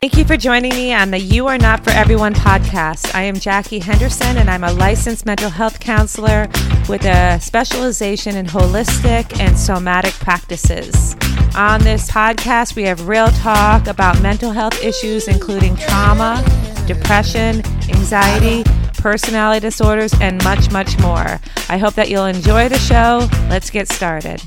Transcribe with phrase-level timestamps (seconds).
[0.00, 3.14] Thank you for joining me on the You Are Not for Everyone podcast.
[3.14, 6.48] I am Jackie Henderson, and I'm a licensed mental health counselor
[6.88, 11.16] with a specialization in holistic and somatic practices.
[11.54, 16.42] On this podcast, we have real talk about mental health issues, including trauma,
[16.86, 18.64] depression, anxiety,
[18.94, 21.38] personality disorders, and much, much more.
[21.68, 23.28] I hope that you'll enjoy the show.
[23.50, 24.40] Let's get started.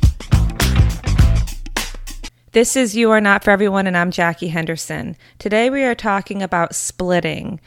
[2.54, 5.18] This is You Are Not for Everyone, and I'm Jackie Henderson.
[5.40, 7.60] Today we are talking about splitting.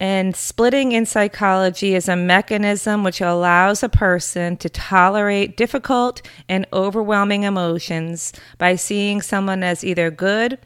[0.00, 6.66] And splitting in psychology is a mechanism which allows a person to tolerate difficult and
[6.72, 10.58] overwhelming emotions by seeing someone as either good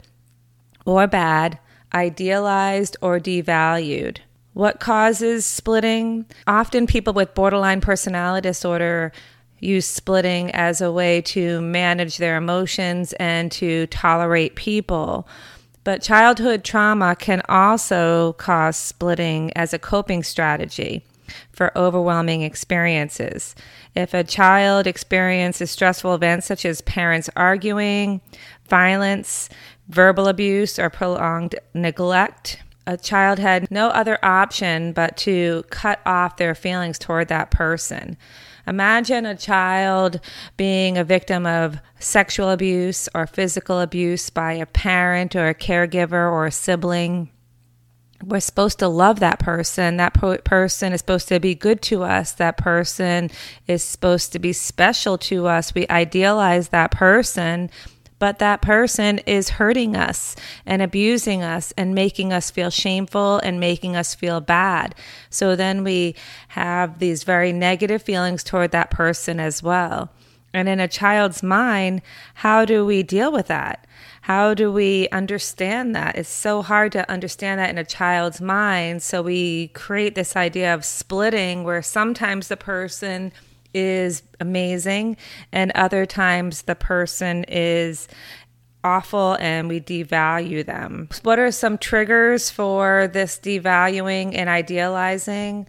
[0.85, 1.59] or bad,
[1.93, 4.19] idealized or devalued.
[4.53, 6.25] What causes splitting?
[6.47, 9.11] Often people with borderline personality disorder
[9.59, 15.27] use splitting as a way to manage their emotions and to tolerate people.
[15.83, 21.05] But childhood trauma can also cause splitting as a coping strategy
[21.51, 23.55] for overwhelming experiences.
[23.95, 28.21] If a child experiences stressful events such as parents arguing,
[28.69, 29.49] violence,
[29.87, 36.37] verbal abuse, or prolonged neglect, a child had no other option but to cut off
[36.37, 38.17] their feelings toward that person.
[38.67, 40.19] Imagine a child
[40.57, 46.29] being a victim of sexual abuse or physical abuse by a parent or a caregiver
[46.31, 47.31] or a sibling.
[48.23, 49.97] We're supposed to love that person.
[49.97, 52.33] That person is supposed to be good to us.
[52.33, 53.29] That person
[53.67, 55.73] is supposed to be special to us.
[55.73, 57.69] We idealize that person
[58.19, 63.59] but that person is hurting us and abusing us and making us feel shameful and
[63.59, 64.95] making us feel bad.
[65.29, 66.15] So then we
[66.49, 70.09] have these very negative feelings toward that person as well.
[70.53, 72.01] And in a child's mind,
[72.35, 73.85] how do we deal with that?
[74.21, 76.15] How do we understand that?
[76.15, 79.03] It's so hard to understand that in a child's mind.
[79.03, 83.31] So we create this idea of splitting where sometimes the person
[83.77, 85.17] is amazing,
[85.51, 88.07] and other times the person is
[88.83, 91.09] awful and we devalue them.
[91.23, 95.67] What are some triggers for this devaluing and idealizing?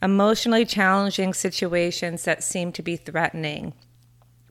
[0.00, 3.72] Emotionally challenging situations that seem to be threatening.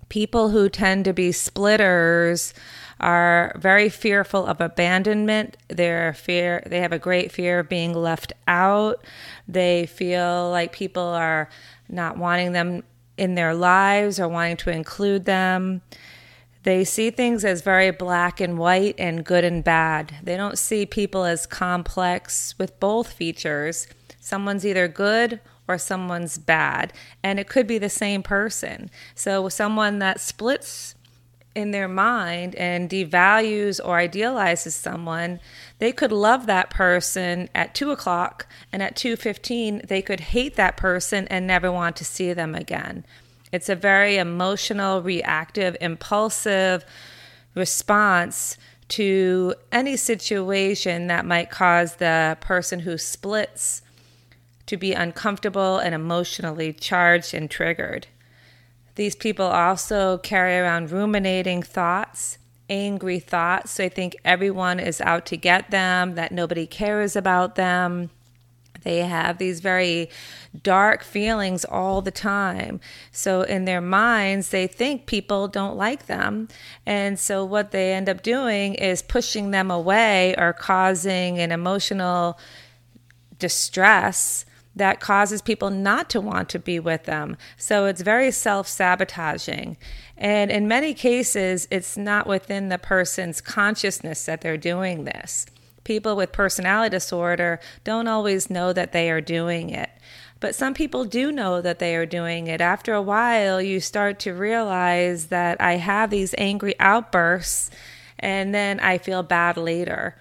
[0.09, 2.53] People who tend to be splitters
[2.99, 5.57] are very fearful of abandonment.
[5.69, 9.03] They're fear they have a great fear of being left out.
[9.47, 11.49] They feel like people are
[11.89, 12.83] not wanting them
[13.21, 15.83] in their lives or wanting to include them.
[16.63, 20.15] They see things as very black and white and good and bad.
[20.23, 23.87] They don't see people as complex with both features.
[24.19, 28.89] Someone's either good or someone's bad, and it could be the same person.
[29.13, 30.95] So, someone that splits
[31.53, 35.39] in their mind and devalues or idealizes someone,
[35.79, 40.55] they could love that person at two o'clock, and at two fifteen they could hate
[40.55, 43.03] that person and never want to see them again.
[43.51, 46.85] It's a very emotional, reactive, impulsive
[47.53, 48.57] response
[48.87, 53.81] to any situation that might cause the person who splits
[54.67, 58.07] to be uncomfortable and emotionally charged and triggered.
[59.01, 62.37] These people also carry around ruminating thoughts,
[62.69, 63.71] angry thoughts.
[63.71, 68.11] So they think everyone is out to get them, that nobody cares about them.
[68.83, 70.11] They have these very
[70.61, 72.79] dark feelings all the time.
[73.11, 76.47] So, in their minds, they think people don't like them.
[76.85, 82.37] And so, what they end up doing is pushing them away or causing an emotional
[83.39, 84.45] distress
[84.75, 87.37] that causes people not to want to be with them.
[87.57, 89.77] So it's very self sabotaging.
[90.17, 95.45] And in many cases, it's not within the person's consciousness that they're doing this.
[95.83, 99.89] People with personality disorder don't always know that they are doing it.
[100.39, 102.61] But some people do know that they are doing it.
[102.61, 107.69] After a while, you start to realize that I have these angry outbursts
[108.19, 110.15] and then I feel bad later.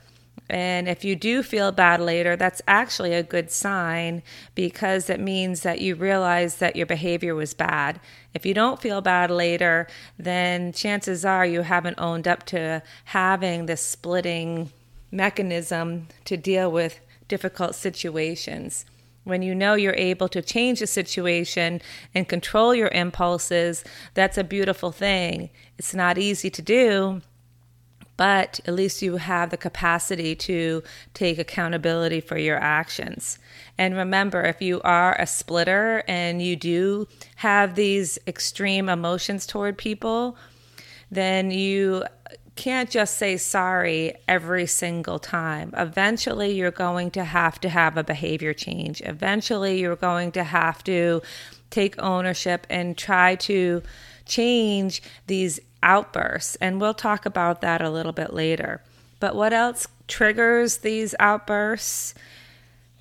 [0.51, 4.25] And if you do feel bad later, that's actually a good sign
[4.57, 8.01] because it means that you realize that your behavior was bad.
[8.35, 9.87] If you don't feel bad later,
[10.19, 14.73] then chances are you haven't owned up to having this splitting
[15.13, 16.99] mechanism to deal with
[17.29, 18.85] difficult situations.
[19.23, 21.81] When you know you're able to change the situation
[22.13, 25.51] and control your impulses, that's a beautiful thing.
[25.79, 27.23] It's not easy to do
[28.21, 30.83] but at least you have the capacity to
[31.15, 33.39] take accountability for your actions.
[33.79, 39.79] And remember, if you are a splitter and you do have these extreme emotions toward
[39.79, 40.37] people,
[41.11, 42.05] then you
[42.57, 45.73] can't just say sorry every single time.
[45.75, 49.01] Eventually, you're going to have to have a behavior change.
[49.01, 51.23] Eventually, you're going to have to
[51.71, 53.83] take ownership and try to
[54.31, 56.57] change these outbursts.
[56.57, 58.83] And we'll talk about that a little bit later.
[59.19, 62.15] But what else triggers these outbursts?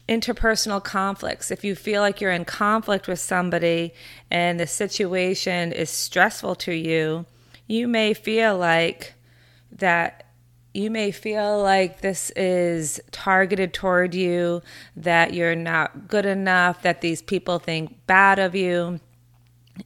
[0.10, 1.52] Interpersonal conflicts.
[1.52, 3.94] If you feel like you're in conflict with somebody
[4.31, 7.26] and the situation is stressful to you,
[7.68, 9.14] you may feel like
[9.72, 10.26] that
[10.74, 14.62] you may feel like this is targeted toward you,
[14.96, 19.00] that you're not good enough, that these people think bad of you,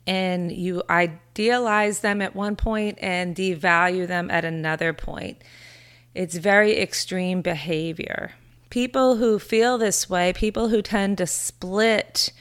[0.06, 5.42] and you idealize them at one point and devalue them at another point.
[6.14, 8.32] It's very extreme behavior.
[8.70, 12.32] People who feel this way, people who tend to split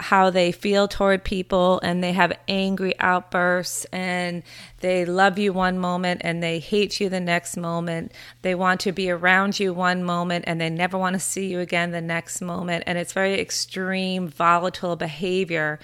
[0.00, 4.42] how they feel toward people and they have angry outbursts and
[4.78, 8.12] they love you one moment and they hate you the next moment.
[8.42, 11.60] They want to be around you one moment and they never want to see you
[11.60, 12.84] again the next moment.
[12.86, 15.78] And it's very extreme, volatile behavior.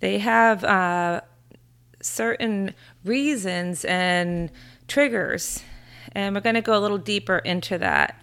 [0.00, 1.22] They have uh,
[2.00, 2.74] certain
[3.04, 4.50] reasons and
[4.86, 5.62] triggers.
[6.12, 8.20] And we're going to go a little deeper into that.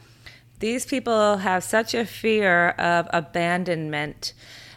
[0.60, 4.34] These people have such a fear of abandonment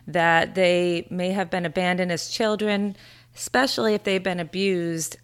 [0.06, 2.96] that they may have been abandoned as children,
[3.36, 5.18] especially if they've been abused.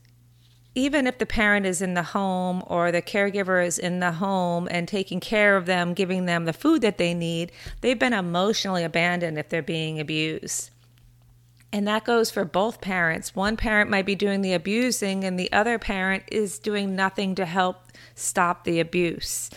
[0.77, 4.69] Even if the parent is in the home or the caregiver is in the home
[4.71, 8.85] and taking care of them, giving them the food that they need, they've been emotionally
[8.85, 10.71] abandoned if they're being abused.
[11.75, 13.35] And that goes for both parents.
[13.35, 17.45] One parent might be doing the abusing, and the other parent is doing nothing to
[17.45, 19.51] help stop the abuse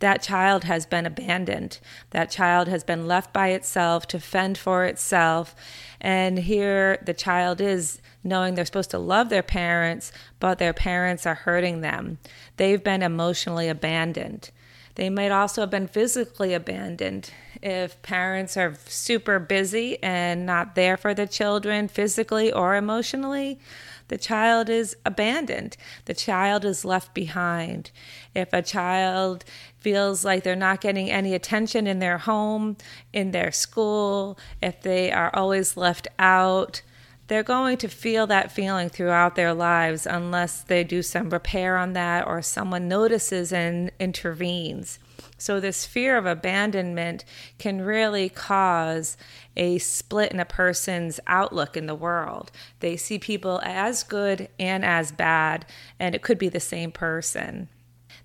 [0.00, 1.78] that child has been abandoned.
[2.10, 5.54] That child has been left by itself to fend for itself.
[6.00, 11.26] And here the child is knowing they're supposed to love their parents, but their parents
[11.26, 12.18] are hurting them.
[12.56, 14.50] They've been emotionally abandoned.
[14.96, 17.30] They might also have been physically abandoned.
[17.62, 23.60] If parents are super busy and not there for the children physically or emotionally,
[24.08, 25.76] the child is abandoned.
[26.06, 27.90] The child is left behind.
[28.34, 29.44] If a child
[29.78, 32.76] feels like they're not getting any attention in their home,
[33.12, 36.82] in their school, if they are always left out,
[37.28, 41.92] they're going to feel that feeling throughout their lives unless they do some repair on
[41.92, 44.98] that or someone notices and intervenes.
[45.40, 47.24] So, this fear of abandonment
[47.58, 49.16] can really cause
[49.56, 52.52] a split in a person's outlook in the world.
[52.80, 55.64] They see people as good and as bad,
[55.98, 57.70] and it could be the same person.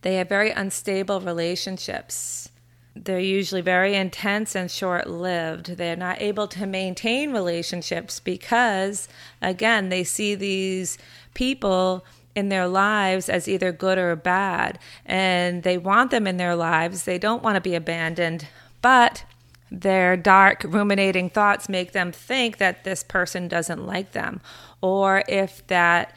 [0.01, 2.50] They have very unstable relationships.
[2.97, 5.77] They're usually very intense and short lived.
[5.77, 9.07] They're not able to maintain relationships because,
[9.41, 10.97] again, they see these
[11.33, 16.55] people in their lives as either good or bad, and they want them in their
[16.55, 17.03] lives.
[17.03, 18.47] They don't want to be abandoned,
[18.81, 19.23] but
[19.71, 24.41] their dark, ruminating thoughts make them think that this person doesn't like them,
[24.81, 26.13] or if that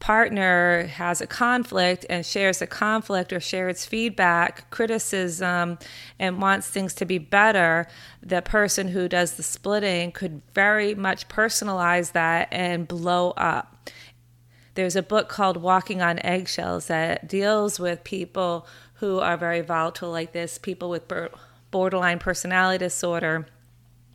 [0.00, 5.78] partner has a conflict and shares a conflict or shares feedback, criticism,
[6.18, 7.86] and wants things to be better,
[8.22, 13.90] the person who does the splitting could very much personalize that and blow up.
[14.74, 20.10] There's a book called Walking on Eggshells that deals with people who are very volatile
[20.10, 21.10] like this, people with
[21.70, 23.46] borderline personality disorder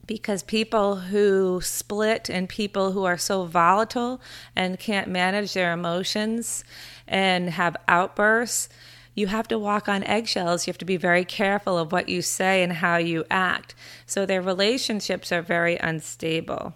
[0.07, 4.21] because people who split and people who are so volatile
[4.55, 6.63] and can't manage their emotions
[7.07, 8.69] and have outbursts,
[9.13, 10.67] you have to walk on eggshells.
[10.67, 13.73] You have to be very careful of what you say and how you act.
[14.05, 16.73] So their relationships are very unstable.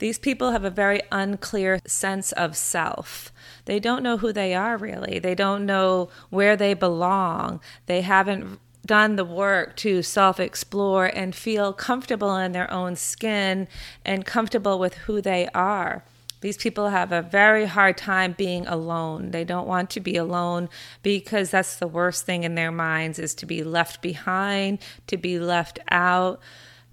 [0.00, 3.30] These people have a very unclear sense of self.
[3.66, 5.18] They don't know who they are really.
[5.18, 7.60] They don't know where they belong.
[7.84, 13.68] They haven't done the work to self explore and feel comfortable in their own skin
[14.02, 16.02] and comfortable with who they are.
[16.40, 19.32] These people have a very hard time being alone.
[19.32, 20.70] They don't want to be alone
[21.02, 24.78] because that's the worst thing in their minds is to be left behind,
[25.08, 26.40] to be left out.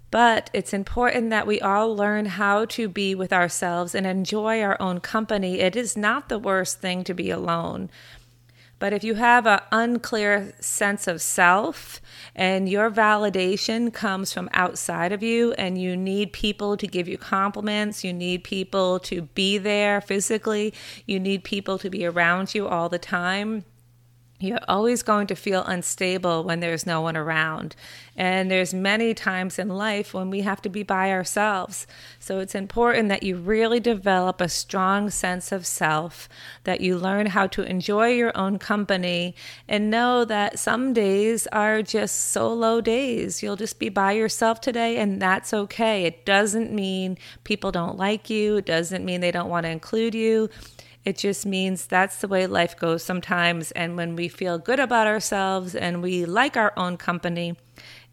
[0.09, 4.81] But it's important that we all learn how to be with ourselves and enjoy our
[4.81, 5.59] own company.
[5.59, 7.89] It is not the worst thing to be alone.
[8.79, 11.99] But if you have an unclear sense of self
[12.35, 17.17] and your validation comes from outside of you and you need people to give you
[17.17, 20.75] compliments, you need people to be there physically,
[21.07, 23.65] you need people to be around you all the time,
[24.39, 27.75] you're always going to feel unstable when there's no one around.
[28.15, 31.87] And there's many times in life when we have to be by ourselves.
[32.19, 36.29] So it's important that you really develop a strong sense of self
[36.65, 39.35] that you learn how to enjoy your own company
[39.67, 43.41] and know that some days are just solo days.
[43.41, 46.05] You'll just be by yourself today and that's okay.
[46.05, 48.57] It doesn't mean people don't like you.
[48.57, 50.49] It doesn't mean they don't want to include you
[51.07, 53.71] it just means that's the way life goes sometimes.
[53.71, 57.55] And when we feel good about ourselves and we like our own company,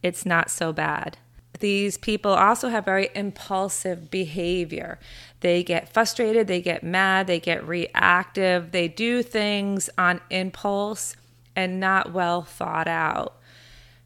[0.00, 1.18] it's not so bad.
[1.58, 5.00] These people also have very impulsive behavior.
[5.40, 11.16] They get frustrated, they get mad, they get reactive, they do things on impulse
[11.56, 13.40] and not well thought out.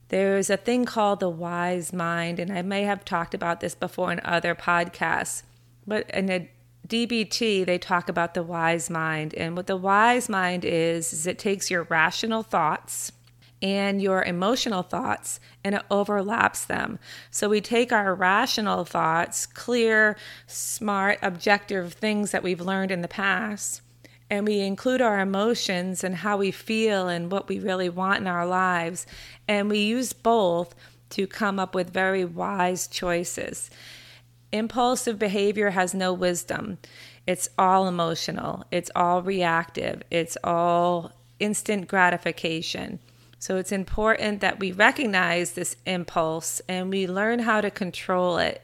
[0.09, 4.13] There's a thing called the wise mind, and I may have talked about this before
[4.13, 5.43] in other podcasts,
[5.87, 6.49] but in a
[6.89, 9.35] DBT, they talk about the wise mind.
[9.35, 13.13] And what the wise mind is, is it takes your rational thoughts
[13.61, 16.99] and your emotional thoughts and it overlaps them.
[17.31, 20.17] So we take our rational thoughts, clear,
[20.47, 23.83] smart, objective things that we've learned in the past,
[24.31, 28.27] and we include our emotions and how we feel and what we really want in
[28.27, 29.07] our lives.
[29.47, 30.75] And we use both
[31.11, 33.71] to come up with very wise choices.
[34.53, 36.79] Impulsive behavior has no wisdom.
[37.27, 43.01] It's all emotional, it's all reactive, it's all instant gratification.
[43.39, 48.63] So it's important that we recognize this impulse and we learn how to control it.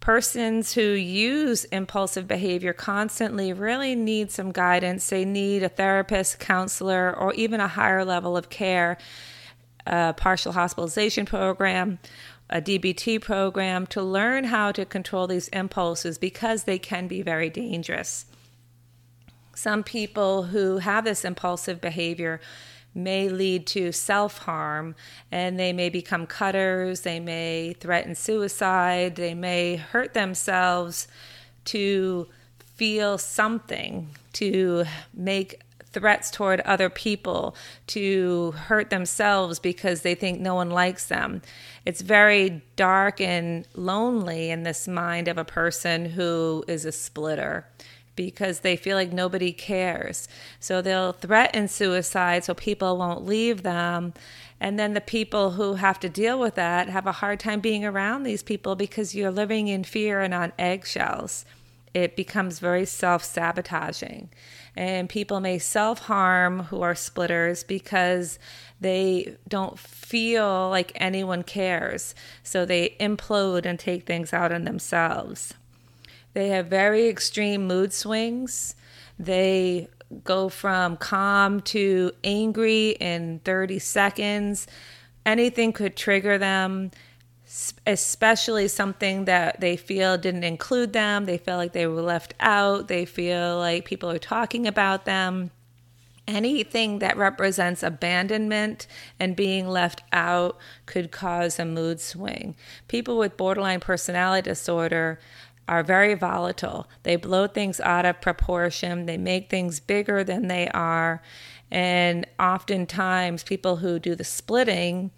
[0.00, 5.08] Persons who use impulsive behavior constantly really need some guidance.
[5.08, 8.98] They need a therapist, counselor, or even a higher level of care,
[9.86, 11.98] a partial hospitalization program,
[12.50, 17.50] a DBT program to learn how to control these impulses because they can be very
[17.50, 18.26] dangerous.
[19.54, 22.40] Some people who have this impulsive behavior
[22.94, 24.94] may lead to self harm
[25.30, 31.08] and they may become cutters, they may threaten suicide, they may hurt themselves
[31.66, 32.28] to
[32.74, 35.60] feel something, to make
[35.94, 41.40] threats toward other people, to hurt themselves because they think no one likes them.
[41.86, 47.66] It's very dark and lonely in this mind of a person who is a splitter
[48.16, 50.28] because they feel like nobody cares.
[50.60, 54.14] So they'll threaten suicide so people won't leave them.
[54.60, 57.84] And then the people who have to deal with that have a hard time being
[57.84, 61.44] around these people because you're living in fear and on eggshells.
[61.94, 64.28] It becomes very self sabotaging
[64.76, 68.38] and people may self harm who are splitters because
[68.80, 72.14] they don't feel like anyone cares.
[72.42, 75.54] So they implode and take things out on themselves.
[76.32, 78.74] They have very extreme mood swings.
[79.18, 79.88] They
[80.24, 84.66] go from calm to angry in 30 seconds.
[85.24, 86.90] Anything could trigger them
[87.86, 91.24] especially something that they feel didn't include them.
[91.24, 92.88] They feel like they were left out.
[92.88, 95.50] They feel like people are talking about them.
[96.26, 98.86] Anything that represents abandonment
[99.20, 100.56] and being left out
[100.86, 102.56] could cause a mood swing.
[102.88, 105.20] People with borderline personality disorder
[105.68, 106.88] are very volatile.
[107.02, 111.22] They blow things out of proportion, they make things bigger than they are.
[111.70, 115.10] And oftentimes, people who do the splitting,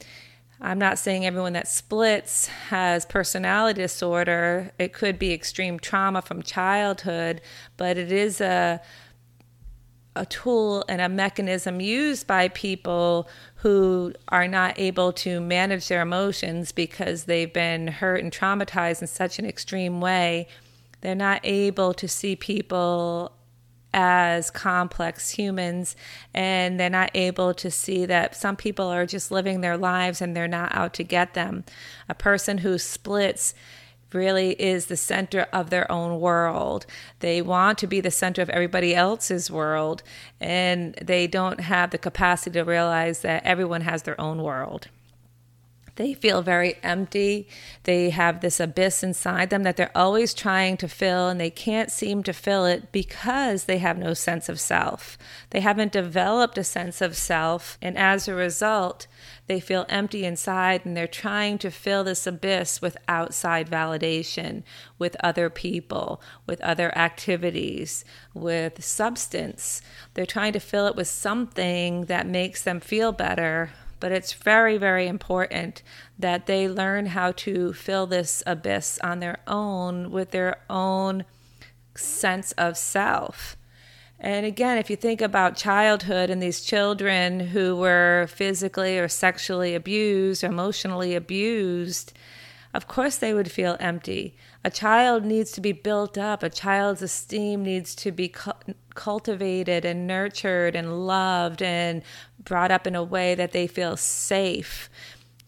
[0.61, 4.73] I'm not saying everyone that splits has personality disorder.
[4.79, 7.43] It could be extreme trauma from childhood,
[7.77, 8.81] but it is a
[10.17, 16.01] a tool and a mechanism used by people who are not able to manage their
[16.01, 20.49] emotions because they've been hurt and traumatized in such an extreme way.
[21.03, 23.36] They're not able to see people
[23.97, 25.97] as complex humans
[26.35, 30.37] and they're not able to see that some people are just living their lives and
[30.37, 31.65] they're not out to get them.
[32.07, 33.55] A person who splits
[34.13, 36.85] really is the center of their own world.
[37.21, 40.03] They want to be the center of everybody else's world
[40.43, 44.89] and they don't have the capacity to realize that everyone has their own world.
[45.97, 47.49] They feel very empty.
[47.85, 51.91] They have this abyss inside them that they're always trying to fill, and they can't
[51.91, 55.19] seem to fill it because they have no sense of self.
[55.51, 59.07] They haven't developed a sense of self, and as a result,
[59.47, 64.65] they feel empty inside and they're trying to fill this abyss with outside validation,
[64.99, 69.81] with other people, with other activities, with substance.
[70.15, 74.77] They're trying to fill it with something that makes them feel better, but it's very,
[74.79, 75.83] very important
[76.19, 81.25] that they learn how to fill this abyss on their own with their own
[81.95, 83.57] sense of self.
[84.19, 89.75] And again, if you think about childhood and these children who were physically or sexually
[89.75, 92.13] abused, or emotionally abused,
[92.73, 94.37] of course they would feel empty.
[94.65, 98.33] A child needs to be built up, a child's esteem needs to be
[98.97, 102.03] cultivated and nurtured and loved and
[102.43, 104.91] brought up in a way that they feel safe.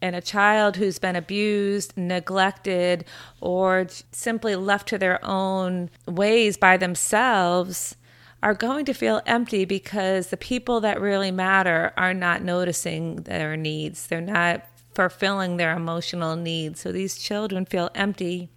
[0.01, 3.05] And a child who's been abused, neglected,
[3.41, 7.97] or simply left to their own ways by themselves
[8.41, 13.57] are going to feel empty because the people that really matter are not noticing their
[13.57, 14.07] needs.
[14.07, 14.65] They're not
[14.95, 16.81] fulfilling their emotional needs.
[16.81, 18.51] So these children feel empty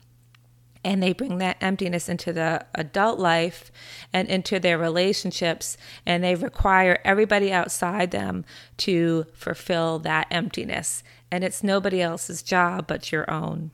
[0.83, 3.71] and they bring that emptiness into the adult life
[4.11, 8.43] and into their relationships and they require everybody outside them
[8.77, 13.71] to fulfill that emptiness and it's nobody else's job but your own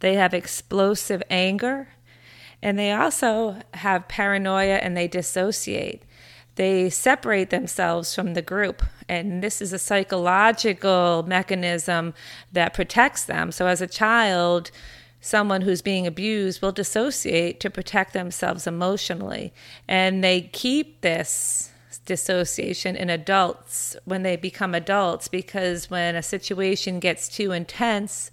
[0.00, 1.88] they have explosive anger
[2.60, 6.02] and they also have paranoia and they dissociate
[6.58, 8.82] they separate themselves from the group.
[9.08, 12.14] And this is a psychological mechanism
[12.50, 13.52] that protects them.
[13.52, 14.72] So, as a child,
[15.20, 19.52] someone who's being abused will dissociate to protect themselves emotionally.
[19.86, 21.72] And they keep this
[22.06, 28.30] dissociation in adults when they become adults because when a situation gets too intense,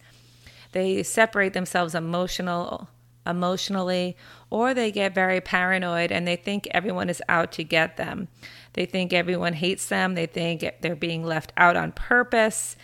[0.71, 2.89] they separate themselves emotional
[3.27, 4.15] emotionally
[4.49, 8.27] or they get very paranoid and they think everyone is out to get them.
[8.73, 12.75] They think everyone hates them, they think they're being left out on purpose.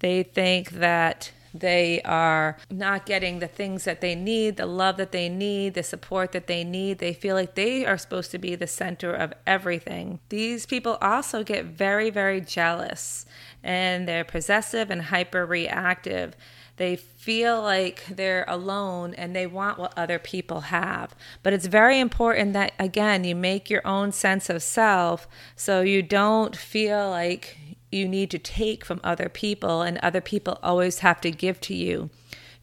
[0.00, 5.12] They think that they are not getting the things that they need, the love that
[5.12, 6.98] they need, the support that they need.
[6.98, 10.20] They feel like they are supposed to be the center of everything.
[10.28, 13.26] These people also get very, very jealous
[13.62, 16.36] and they're possessive and hyper reactive.
[16.76, 21.14] They feel like they're alone and they want what other people have.
[21.42, 26.02] But it's very important that, again, you make your own sense of self so you
[26.02, 27.56] don't feel like
[27.90, 31.74] you need to take from other people and other people always have to give to
[31.74, 32.10] you.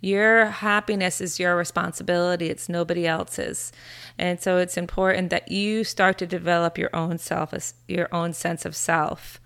[0.02, 3.72] Your happiness is your responsibility, it's nobody else's.
[4.18, 7.54] And so it's important that you start to develop your own self,
[7.88, 9.40] your own sense of self.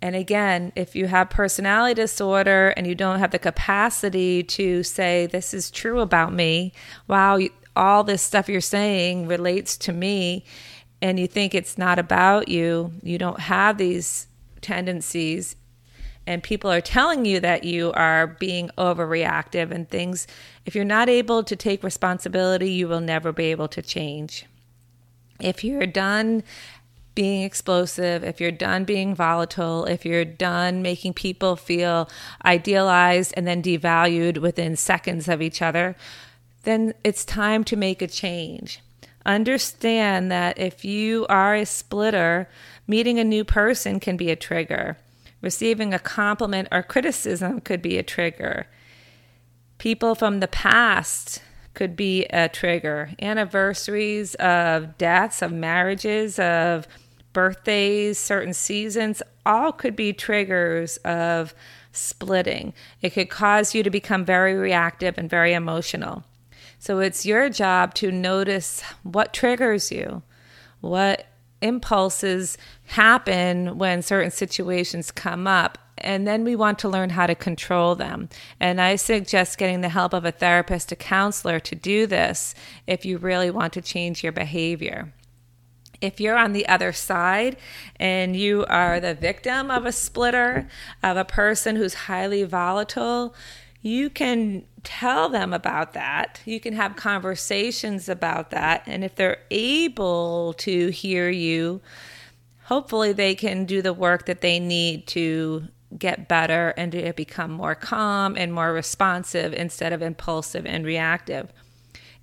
[0.00, 5.26] And again, if you have personality disorder and you don't have the capacity to say,
[5.26, 6.72] This is true about me,
[7.06, 7.38] wow,
[7.76, 10.44] all this stuff you're saying relates to me,
[11.00, 14.26] and you think it's not about you, you don't have these
[14.62, 15.56] tendencies
[16.26, 20.26] and people are telling you that you are being overreactive and things,
[20.64, 24.46] if you're not able to take responsibility, you will never be able to change.
[25.40, 26.44] If you're done
[27.14, 32.08] being explosive, if you're done being volatile, if you're done making people feel
[32.44, 35.96] idealized and then devalued within seconds of each other,
[36.62, 38.80] then it's time to make a change.
[39.24, 42.48] Understand that if you are a splitter,
[42.86, 44.96] meeting a new person can be a trigger.
[45.40, 48.66] Receiving a compliment or criticism could be a trigger.
[49.78, 51.42] People from the past
[51.74, 53.10] could be a trigger.
[53.20, 56.86] Anniversaries of deaths, of marriages, of
[57.32, 61.54] birthdays, certain seasons, all could be triggers of
[61.92, 62.72] splitting.
[63.00, 66.24] It could cause you to become very reactive and very emotional.
[66.82, 70.24] So it's your job to notice what triggers you,
[70.80, 71.26] what
[71.60, 75.78] impulses happen when certain situations come up.
[75.96, 78.28] And then we want to learn how to control them.
[78.58, 82.52] And I suggest getting the help of a therapist, a counselor to do this
[82.88, 85.12] if you really want to change your behavior
[86.02, 87.56] if you're on the other side
[87.96, 90.68] and you are the victim of a splitter,
[91.02, 93.34] of a person who's highly volatile,
[93.82, 96.40] you can tell them about that.
[96.44, 98.84] You can have conversations about that.
[98.86, 101.80] And if they're able to hear you,
[102.64, 105.64] hopefully they can do the work that they need to
[105.98, 111.52] get better and to become more calm and more responsive instead of impulsive and reactive.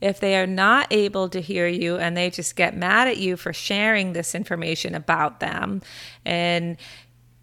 [0.01, 3.35] If they are not able to hear you and they just get mad at you
[3.35, 5.81] for sharing this information about them,
[6.25, 6.77] and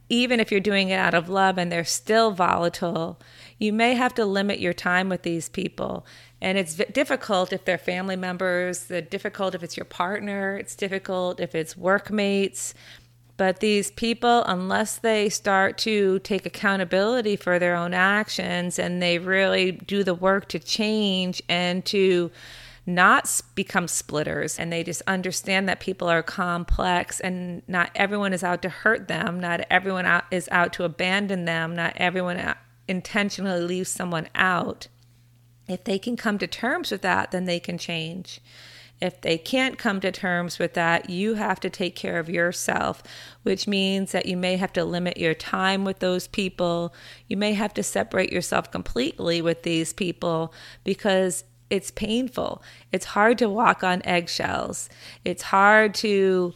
[0.08, 3.20] even if you're doing it out of love and they're still volatile,
[3.58, 6.06] you may have to limit your time with these people.
[6.40, 11.40] And it's difficult if they're family members, it's difficult if it's your partner, it's difficult
[11.40, 12.74] if it's workmates.
[13.38, 19.18] But these people, unless they start to take accountability for their own actions and they
[19.18, 22.30] really do the work to change and to
[22.86, 28.44] not become splitters and they just understand that people are complex and not everyone is
[28.44, 32.38] out to hurt them, not everyone out, is out to abandon them, not everyone
[32.88, 34.88] intentionally leaves someone out.
[35.68, 38.40] If they can come to terms with that, then they can change.
[39.00, 43.02] If they can't come to terms with that, you have to take care of yourself,
[43.42, 46.94] which means that you may have to limit your time with those people.
[47.28, 52.62] You may have to separate yourself completely with these people because it's painful.
[52.90, 54.88] It's hard to walk on eggshells.
[55.24, 56.54] It's hard to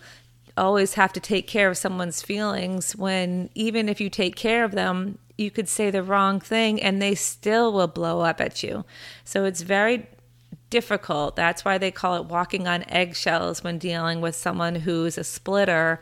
[0.56, 4.72] always have to take care of someone's feelings when even if you take care of
[4.72, 8.84] them, you could say the wrong thing and they still will blow up at you.
[9.24, 10.06] So it's very
[10.68, 11.34] difficult.
[11.34, 16.00] That's why they call it walking on eggshells when dealing with someone who's a splitter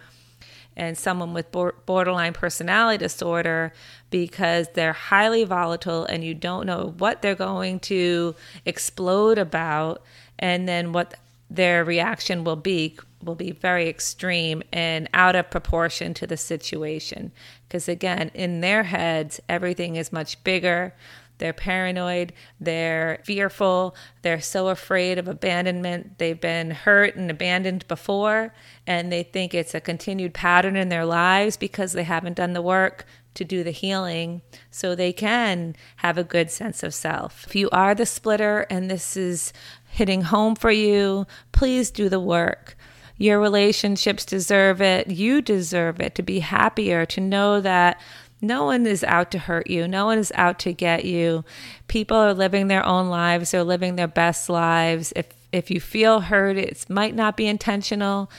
[0.77, 3.72] and someone with borderline personality disorder
[4.11, 10.03] because they're highly volatile and you don't know what they're going to explode about
[10.38, 11.14] and then what
[11.51, 17.33] their reaction will be will be very extreme and out of proportion to the situation
[17.66, 20.94] because again in their heads everything is much bigger
[21.38, 26.18] they're paranoid, they're fearful, they're so afraid of abandonment.
[26.18, 28.52] They've been hurt and abandoned before,
[28.87, 32.62] and they think it's a continued pattern in their lives because they haven't done the
[32.62, 37.46] work to do the healing so they can have a good sense of self.
[37.46, 39.52] If you are the splitter and this is
[39.88, 42.76] hitting home for you, please do the work.
[43.18, 45.11] Your relationships deserve it.
[45.11, 48.00] You deserve it to be happier, to know that
[48.40, 49.88] no one is out to hurt you.
[49.88, 51.44] No one is out to get you.
[51.88, 53.50] People are living their own lives.
[53.50, 55.12] They're living their best lives.
[55.16, 58.31] If if you feel hurt, it might not be intentional.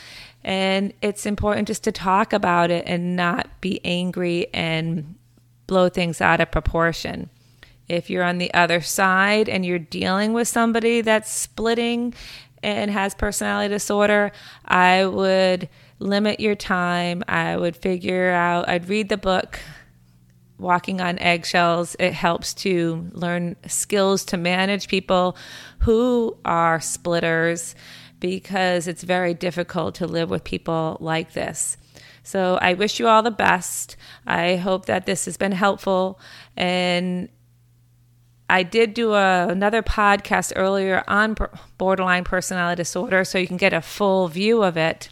[0.44, 5.15] And it's important just to talk about it and not be angry and
[5.68, 7.30] blow things out of proportion.
[7.89, 12.13] If you're on the other side and you're dealing with somebody that's splitting
[12.63, 14.32] and has personality disorder,
[14.65, 15.69] I would
[16.00, 17.24] limit your time.
[17.28, 19.60] I would figure out, I'd read the book
[20.58, 21.95] walking on eggshells.
[22.00, 25.38] It helps to learn skills to manage people
[25.80, 27.76] who are splitters
[28.19, 31.78] because it's very difficult to live with people like this.
[32.24, 33.95] So I wish you all the best.
[34.28, 36.19] I hope that this has been helpful.
[36.58, 37.30] And
[38.50, 41.36] I did do a, another podcast earlier on
[41.78, 45.10] borderline personality disorder, so you can get a full view of it.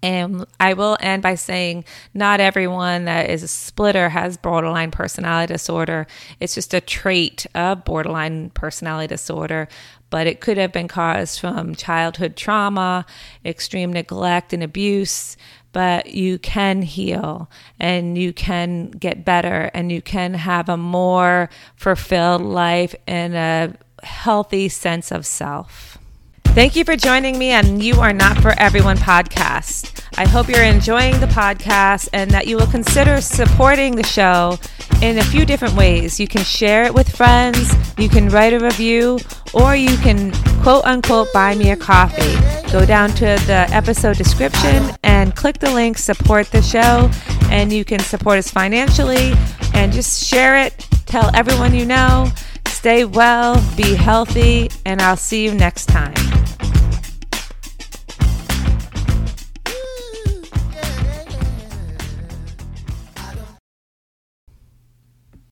[0.00, 5.52] And I will end by saying not everyone that is a splitter has borderline personality
[5.52, 6.06] disorder.
[6.38, 9.66] It's just a trait of borderline personality disorder,
[10.10, 13.06] but it could have been caused from childhood trauma,
[13.44, 15.36] extreme neglect and abuse.
[15.78, 21.50] But you can heal and you can get better and you can have a more
[21.76, 25.96] fulfilled life and a healthy sense of self.
[26.58, 30.02] Thank you for joining me on You Are Not For Everyone podcast.
[30.18, 34.58] I hope you're enjoying the podcast and that you will consider supporting the show
[35.00, 36.18] in a few different ways.
[36.18, 39.20] You can share it with friends, you can write a review,
[39.54, 40.32] or you can
[40.64, 42.34] quote unquote buy me a coffee.
[42.72, 47.08] Go down to the episode description and click the link support the show,
[47.52, 49.32] and you can support us financially
[49.74, 50.88] and just share it.
[51.06, 52.32] Tell everyone you know.
[52.66, 56.14] Stay well, be healthy, and I'll see you next time.